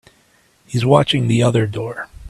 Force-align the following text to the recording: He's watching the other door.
He's 0.65 0.83
watching 0.83 1.27
the 1.27 1.43
other 1.43 1.67
door. 1.67 2.09